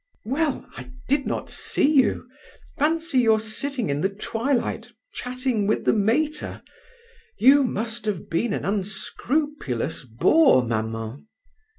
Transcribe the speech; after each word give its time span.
"Well! 0.25 0.67
I 0.75 0.89
did 1.07 1.27
not 1.27 1.51
see 1.51 1.87
you! 1.93 2.27
Fancy 2.79 3.19
your 3.19 3.39
sitting 3.39 3.91
in 3.91 4.01
the 4.01 4.09
twilight 4.09 4.91
chatting 5.13 5.67
with 5.67 5.85
the 5.85 5.93
mater. 5.93 6.63
You 7.37 7.63
must 7.63 8.05
have 8.05 8.27
been 8.27 8.51
an 8.51 8.65
unscrupulous 8.65 10.03
bore, 10.05 10.65
maman." 10.65 11.27